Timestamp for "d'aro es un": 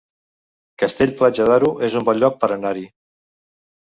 1.51-2.09